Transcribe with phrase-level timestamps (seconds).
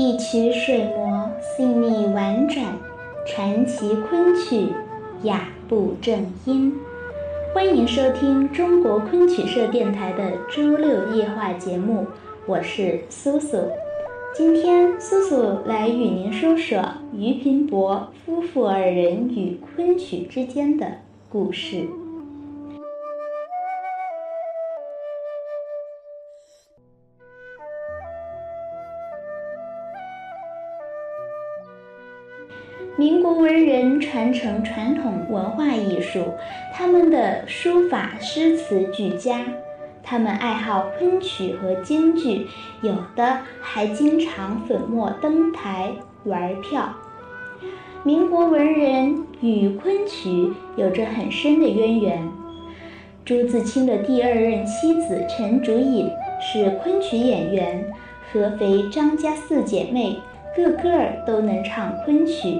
[0.00, 2.64] 一曲水磨，细腻婉转，
[3.26, 4.68] 传奇昆曲，
[5.24, 6.72] 雅步正音。
[7.52, 12.06] 欢迎收听中国昆曲社电台的周六夜话节目，
[12.46, 13.56] 我是苏苏。
[14.32, 20.86] 今天苏苏来与您说说俞平伯夫妇二人与昆曲之间的
[21.28, 21.88] 故事。
[32.98, 36.34] 民国文人传承传统文化艺术，
[36.74, 39.44] 他们的书法诗词俱佳。
[40.02, 42.48] 他们爱好昆曲和京剧，
[42.82, 45.92] 有的还经常粉墨登台
[46.24, 46.92] 玩票。
[48.02, 52.28] 民国文人与昆曲有着很深的渊源。
[53.24, 57.84] 朱自清的第二任妻子陈竹隐是昆曲演员，
[58.32, 60.16] 合肥张家四姐妹
[60.56, 60.90] 个个
[61.24, 62.58] 都能唱昆曲。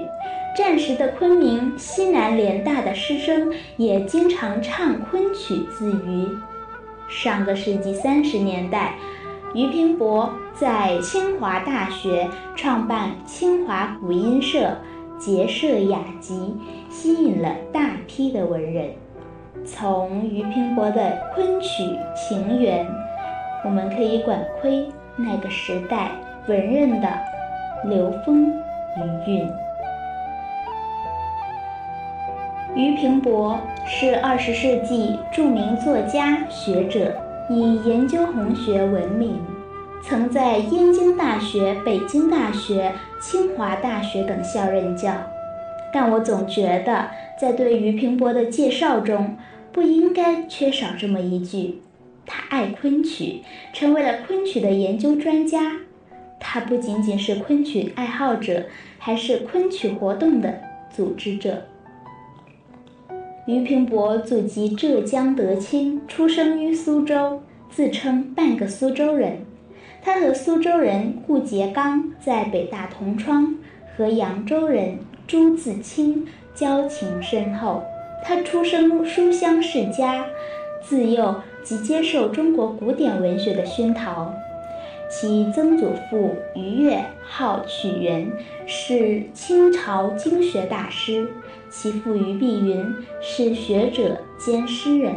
[0.57, 6.27] 战时的昆明西南联大的师生也经常唱昆曲自娱。
[7.07, 8.95] 上个世纪三十年代，
[9.53, 14.77] 俞平伯在清华大学创办清华古音社，
[15.17, 16.55] 结社雅集，
[16.89, 18.89] 吸引了大批的文人。
[19.65, 21.83] 从俞平伯的昆曲
[22.15, 22.85] 情缘，
[23.63, 26.11] 我们可以管窥那个时代
[26.47, 27.07] 文人的
[27.85, 29.49] 流风余韵。
[32.75, 37.15] 俞平伯是二十世纪著名作家、学者，
[37.49, 39.41] 以研究红学闻名，
[40.03, 45.11] 曾在燕京大学、北京大学、清华大学等校任教。
[45.91, 47.09] 但我总觉得，
[47.41, 49.35] 在对俞平伯的介绍中，
[49.71, 51.81] 不应该缺少这么一句：
[52.27, 53.41] 他爱昆曲，
[53.73, 55.71] 成为了昆曲的研究专家。
[56.39, 58.65] 他不仅仅是昆曲爱好者，
[58.99, 60.61] 还是昆曲活动的
[60.95, 61.63] 组织者。
[63.49, 69.39] 俞平伯祖籍浙江德清，出生于苏州，自称半个苏州人。
[70.03, 73.55] 他和苏州人顾颉刚在北大同窗，
[73.97, 77.81] 和扬州人朱自清交情深厚。
[78.23, 80.27] 他出生书香世家，
[80.83, 84.31] 自幼即接受中国古典文学的熏陶。
[85.09, 88.31] 其曾祖父于越号曲元，
[88.67, 91.25] 是清朝经学大师；
[91.67, 92.85] 其父于碧云
[93.19, 95.15] 是学者兼诗人。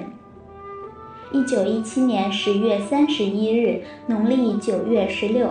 [1.30, 5.48] 一九一七年十月三十一日，农历九月十六，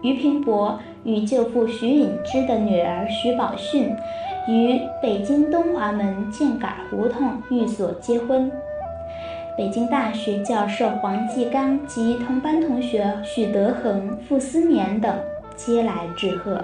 [0.00, 3.90] 俞平伯与舅父徐允之的女儿徐宝训
[4.48, 8.50] 于北京东华门箭杆胡同寓所结婚。
[9.62, 15.16] 北京大学教授黄继刚及同班同学许德恒、傅斯年等
[15.54, 16.60] 皆来致贺。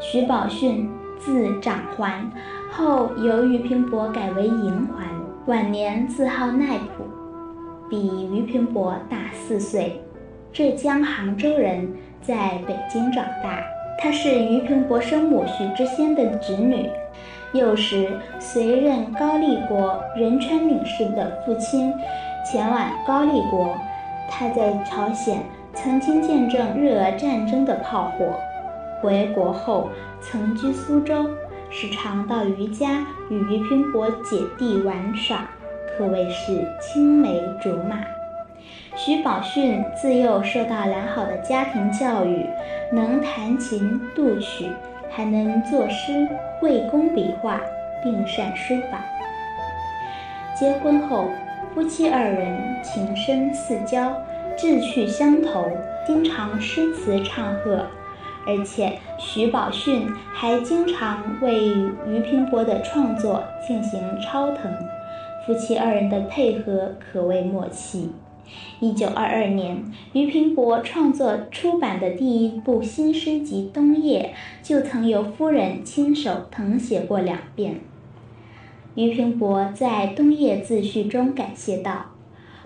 [0.00, 0.90] 徐宝训
[1.20, 2.28] 字长环，
[2.72, 5.06] 后由俞平伯改为银环。
[5.46, 7.04] 晚年自号奈普，
[7.88, 10.02] 比俞平伯大四岁。
[10.52, 11.88] 浙江杭州人，
[12.20, 13.60] 在北京长大。
[13.96, 16.90] 她是俞平伯生母许知仙的侄女。
[17.52, 18.08] 幼时
[18.38, 21.92] 随任高丽国仁川领事的父亲
[22.44, 23.76] 前往高丽国，
[24.28, 25.42] 他在朝鲜
[25.74, 28.26] 曾经见证日俄战争的炮火。
[29.02, 29.88] 回国后
[30.20, 31.28] 曾居苏州，
[31.68, 35.46] 时常到俞家与俞平伯姐弟玩耍，
[35.98, 37.98] 可谓是青梅竹马。
[38.94, 42.46] 徐宝训自幼受到良好的家庭教育，
[42.92, 44.68] 能弹琴读曲。
[45.14, 46.28] 还能作诗、
[46.58, 47.60] 绘工笔画，
[48.02, 48.98] 并善书法。
[50.58, 51.28] 结婚后，
[51.74, 54.12] 夫妻二人情深似交，
[54.56, 55.70] 志趣相投，
[56.06, 57.86] 经常诗词唱和。
[58.44, 61.74] 而且，徐宝训还经常为
[62.06, 64.72] 俞平伯的创作进行抄腾，
[65.46, 68.12] 夫妻二人的配合可谓默契。
[68.80, 74.34] 一九二二年，俞平伯创作出版的第一部新诗集《冬夜》，
[74.66, 77.80] 就曾由夫人亲手誊写过两遍。
[78.94, 82.06] 俞平伯在《冬夜》自序中感谢道：“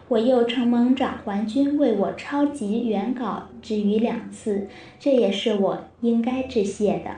[0.09, 4.69] 我又承蒙长桓君为我抄集原稿之余两次，
[4.99, 7.11] 这也是我应该致谢的。”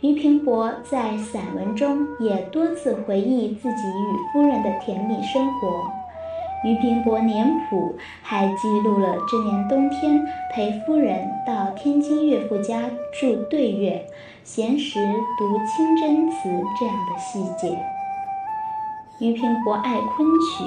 [0.00, 5.68] 俞平伯在散文中也多次回忆自己与夫人的甜蜜生活。
[6.62, 10.20] 《俞平伯年谱》还记录了这年冬天
[10.52, 12.82] 陪夫人到天津岳父家
[13.18, 14.04] 住对月，
[14.44, 15.00] 闲时
[15.38, 17.78] 读清真词这样的细节。
[19.20, 20.64] 俞平伯爱昆曲，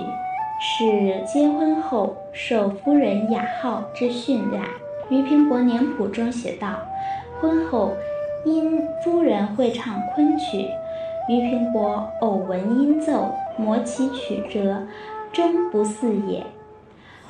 [0.60, 4.64] 是结婚后受夫人雅号之训染，
[5.10, 6.70] 于平伯年谱中写道
[7.40, 7.94] ：“婚后
[8.46, 10.66] 因夫人会唱昆曲，
[11.30, 14.88] 于平伯偶闻音奏，摩其曲折，
[15.34, 16.46] 终不似也。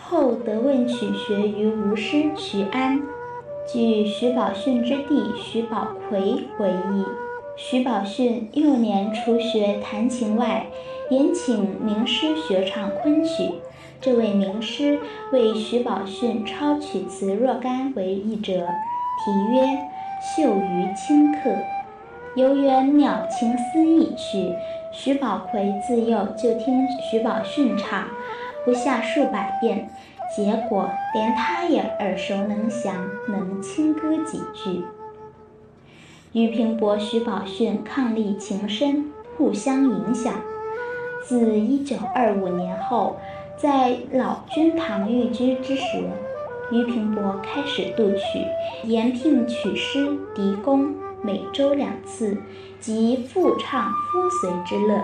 [0.04, 3.02] 后得问曲学于吴师徐安。
[3.66, 7.06] 据徐宝训之弟徐宝奎回忆，
[7.56, 10.68] 徐宝训幼年除学弹琴外，
[11.10, 13.54] 也请名师学唱昆曲。
[14.02, 15.00] 这位名师
[15.32, 19.62] 为徐宝训抄曲词若干为一折，题曰
[20.36, 21.50] 《秀于清客》。
[22.36, 24.54] 由缘鸟情思意曲，
[24.96, 28.08] 徐宝奎自幼就听徐宝训唱，
[28.64, 29.90] 不下数百遍，
[30.36, 34.86] 结果连他也耳熟能详，能轻歌几句。
[36.32, 40.34] 俞平伯、徐宝训伉俪情深，互相影响。
[41.24, 43.18] 自一九二五年后。
[43.56, 46.04] 在老君堂寓居之时，
[46.72, 48.44] 俞平伯开始度曲，
[48.84, 50.94] 延聘曲师狄公，
[51.26, 52.38] 每周两次，
[52.82, 55.02] 即复唱夫随之乐。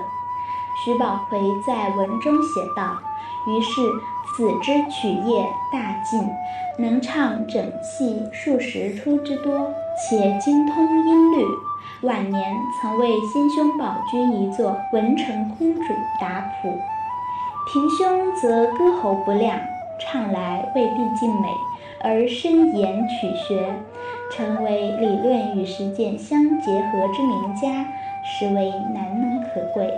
[0.84, 2.98] 徐宝奎在文中写道
[3.48, 3.82] ：“于是
[4.36, 6.22] 此之曲业大进，
[6.78, 11.46] 能唱整戏数十出之多，且精通音律。
[12.02, 15.82] 晚年曾为先兄宝君一作《文成公主》
[16.20, 16.78] 打谱。”
[17.72, 19.58] 平兄则歌喉不亮，
[20.00, 21.48] 唱来未必尽美，
[22.04, 23.74] 而深研曲学，
[24.32, 27.86] 成为理论与实践相结合之名家，
[28.24, 29.94] 实为难能可贵。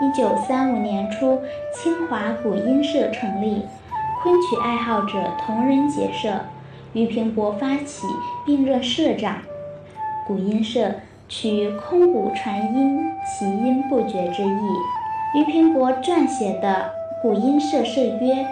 [0.00, 1.40] 一九三五年初，
[1.74, 3.62] 清华古音社成立，
[4.22, 6.42] 昆曲爱好者同仁结社，
[6.92, 8.06] 俞平伯发起
[8.46, 9.38] 并任社长。
[10.26, 10.92] 古音社
[11.28, 14.60] 取空谷传音，其音不绝之意。
[15.34, 16.92] 俞平伯撰写的
[17.22, 18.46] 《古音社社约》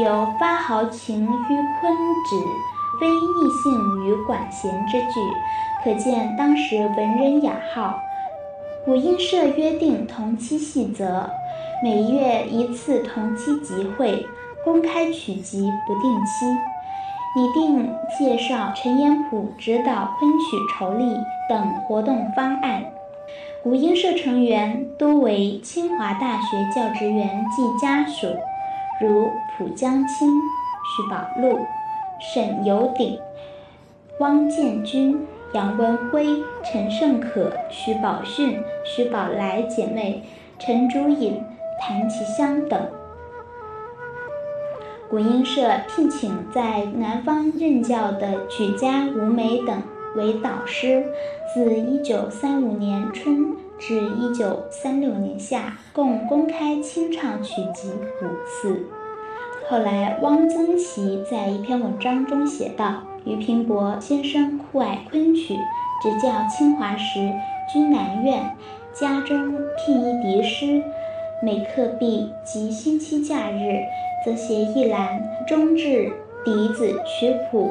[0.00, 2.36] 有“发豪情于昆止，
[3.02, 5.18] 非异性于管弦”之句，
[5.82, 8.00] 可见当时文人雅好。
[8.84, 11.28] 古音社约定同期细则，
[11.82, 14.24] 每月一次同期集会，
[14.64, 16.46] 公开曲集不定期，
[17.34, 21.04] 拟定介绍陈延溥指导昆曲筹立
[21.48, 22.84] 等活动方案。
[23.64, 28.28] 古音社成员多为清华大学教职员及家属，
[29.00, 29.28] 如
[29.58, 31.58] 蒲江青、徐宝禄、
[32.22, 33.18] 沈有鼎、
[34.20, 36.24] 汪建军、杨文辉、
[36.62, 40.22] 陈胜可、徐宝训、徐宝来姐妹、
[40.56, 41.42] 陈竹隐、
[41.80, 42.80] 谭其香等。
[45.10, 49.82] 古音社聘请在南方任教的曲家吴梅等
[50.16, 51.04] 为导师。
[51.52, 57.90] 自1935年春至1936年夏，共公开清唱曲集
[58.22, 58.86] 五次。
[59.68, 65.54] 后来，汪曾祺在一篇文章中写道：“俞平伯先生酷爱昆曲，
[66.02, 67.32] 执教清华时
[67.72, 68.56] 居南院，
[68.92, 70.82] 家中聘一笛师，
[71.42, 73.80] 每课毕及星期假日，
[74.24, 76.12] 则携一篮中制
[76.44, 77.70] 笛子曲谱。”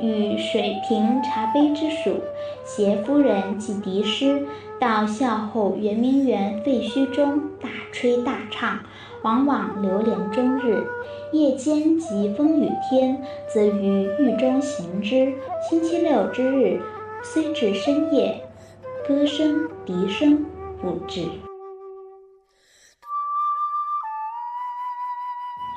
[0.00, 2.16] 与水瓶茶杯之属，
[2.64, 4.42] 携夫人及笛师
[4.80, 8.80] 到校后圆明园废墟中大吹大唱，
[9.22, 10.86] 往往流连终日。
[11.32, 15.32] 夜间及风雨天，则于狱中行之。
[15.68, 16.80] 星期六之日，
[17.22, 18.44] 虽至深夜，
[19.06, 20.44] 歌声笛声
[20.80, 21.22] 不止。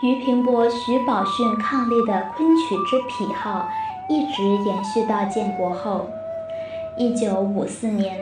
[0.02, 3.68] 俞平伯、徐宝训伉俪的昆曲之癖好。
[4.08, 6.08] 一直延续到建国后。
[6.96, 8.16] 一九五四年，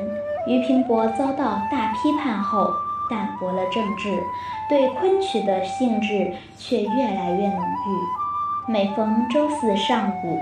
[0.47, 2.71] 俞平伯遭到大批判后，
[3.09, 4.23] 淡薄了政治，
[4.69, 8.71] 对昆曲的兴致却越来越浓郁。
[8.71, 10.39] 每逢周四上午，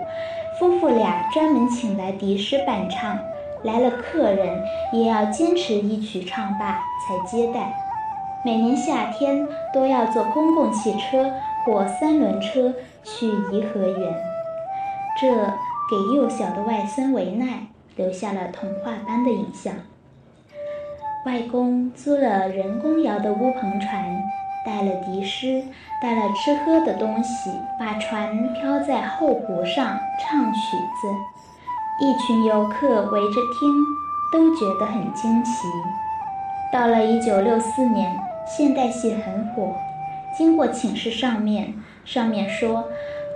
[0.60, 3.18] 夫妇俩专门请来笛师伴唱，
[3.64, 4.64] 来了客人
[4.94, 7.74] 也要坚持一曲唱罢才接待。
[8.44, 11.32] 每年夏天都要坐公共汽车
[11.64, 14.14] 或三轮车去颐和园。
[15.20, 15.28] 这
[15.90, 19.74] 给幼小的外孙维奈留下了童话般的印象。
[21.24, 24.24] 外公租了人工摇的乌篷船，
[24.66, 25.64] 带了笛师，
[26.02, 30.60] 带了吃喝的东西，把船漂在后湖上唱曲
[31.00, 31.08] 子。
[32.04, 33.72] 一群游客围着听，
[34.34, 35.68] 都觉得很惊奇。
[36.74, 39.76] 到了一九六四年，现代戏很火，
[40.36, 41.74] 经过请示上面，
[42.04, 42.86] 上面说。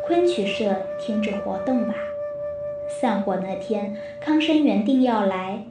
[0.07, 1.95] 昆曲社停止活动吧。
[2.87, 5.63] 散伙那天，康生原定要来，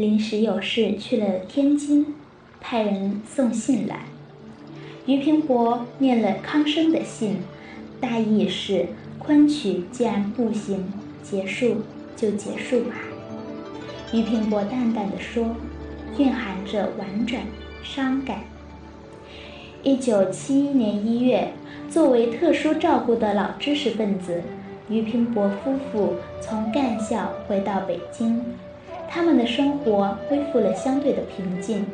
[0.00, 2.14] 临时有事去了天津，
[2.58, 4.06] 派人送信来。
[5.04, 7.36] 俞平伯念了康生的信，
[8.00, 8.86] 大意是：
[9.18, 9.46] 昆。
[9.46, 10.90] 曲既然不行，
[11.22, 11.82] 结束
[12.16, 12.94] 就结束吧。
[14.10, 15.54] 俞平伯淡淡的说，
[16.16, 17.42] 蕴含着婉转
[17.82, 18.38] 伤感。
[19.82, 21.52] 一九七一年一月，
[21.90, 24.42] 作为特殊照顾的老知识分子，
[24.88, 28.42] 俞平伯夫妇从干校回到北京，
[29.12, 31.84] 他们的生活恢复了相对的平静。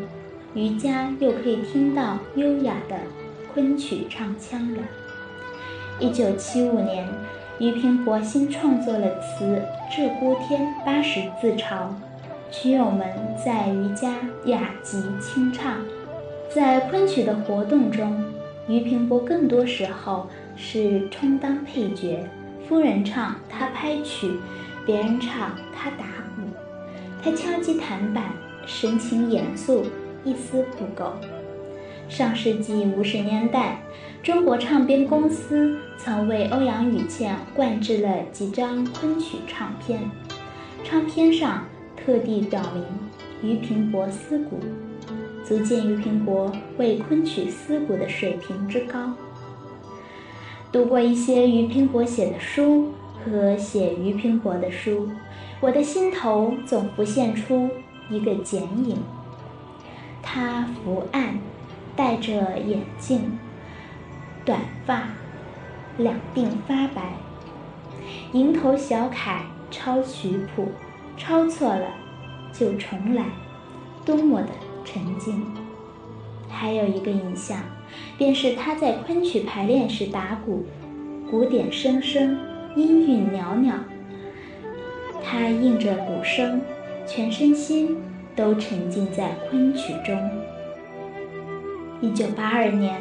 [0.54, 2.96] 于家又可以听到优雅的
[3.52, 4.82] 昆曲唱腔了。
[5.98, 7.08] 一九七五年，
[7.58, 11.88] 俞平伯新创作了词《鹧鸪天》八十自嘲，
[12.50, 13.08] 曲友们
[13.42, 15.78] 在于家雅集清唱。
[16.54, 18.24] 在昆曲的活动中，
[18.66, 22.26] 俞平伯更多时候是充当配角，
[22.68, 24.38] 夫人唱他拍曲，
[24.84, 26.25] 别人唱他打鼓，
[27.26, 28.32] 他敲击弹板，
[28.66, 29.84] 神情严肃。
[30.24, 31.12] 一丝不苟。
[32.08, 33.82] 上世纪五十年代，
[34.22, 40.08] 中国唱片公司曾为欧阳予倩灌制了几张昆曲唱片，
[40.84, 41.64] 唱片上
[41.96, 42.84] 特地表明
[43.42, 44.60] 俞平伯思古，
[45.44, 49.12] 足见俞平伯为昆曲思古的水平之高。
[50.70, 52.92] 读过一些俞平伯写的书
[53.26, 55.10] 和写俞平伯的书，
[55.60, 57.68] 我的心头总浮现出
[58.08, 58.98] 一个剪影。
[60.22, 61.38] 他伏案，
[61.96, 63.38] 戴着眼镜，
[64.44, 65.08] 短发，
[65.98, 67.14] 两鬓发白，
[68.32, 70.68] 蝇头小楷抄曲谱，
[71.16, 71.88] 抄错了
[72.52, 73.24] 就重来，
[74.04, 74.48] 多么的
[74.84, 75.44] 沉静。
[76.48, 77.58] 还有一个印象，
[78.16, 80.64] 便是他在昆曲排练时打鼓，
[81.30, 82.38] 鼓点声声，
[82.76, 83.74] 音韵袅袅，
[85.24, 86.60] 他应着鼓声，
[87.04, 87.96] 全身心。
[88.36, 90.14] 都沉浸在昆曲中。
[92.02, 93.00] 一九八二年，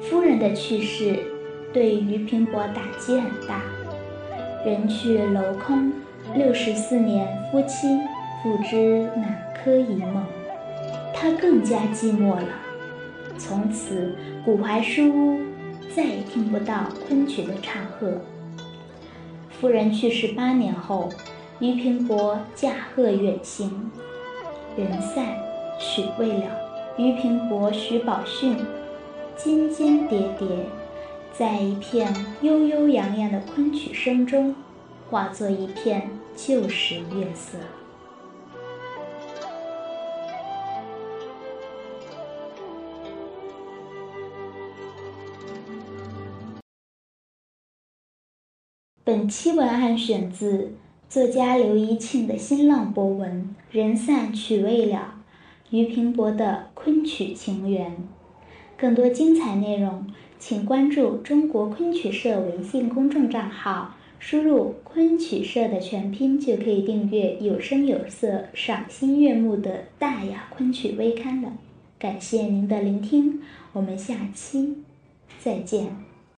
[0.00, 1.16] 夫人的去世
[1.72, 3.62] 对俞平伯打击很大。
[4.66, 5.92] 人去楼空，
[6.34, 7.86] 六十四年夫妻，
[8.42, 10.24] 不知哪科一梦。
[11.14, 12.48] 他更加寂寞了。
[13.38, 15.40] 从此，古槐书屋
[15.94, 18.20] 再也听不到昆曲的唱和。
[19.64, 21.08] 夫人去世八年后，
[21.58, 23.90] 俞平伯驾鹤远行。
[24.76, 25.38] 人散，
[25.80, 26.44] 曲未了。
[26.98, 28.58] 俞平伯、徐宝训，
[29.38, 30.46] 尖尖叠叠，
[31.32, 34.54] 在一片悠悠扬扬的昆曲声中，
[35.08, 37.56] 化作一片旧时月色。
[49.16, 50.72] 本期文案选自。
[51.08, 55.14] 作家刘怡庆的新浪博文《人散曲未了》，
[55.70, 57.96] 俞平伯的昆曲情缘。
[58.76, 60.08] 更多精彩内容，
[60.40, 71.52] 请关注中国昆曲社微信公众账号，输入“昆曲社”的全拼，就可以订阅有声有色、赏心悦目的大雅昆曲微刊了。
[72.00, 73.40] 感谢您的聆听，
[73.74, 74.78] 我们下期
[75.38, 76.13] 再见。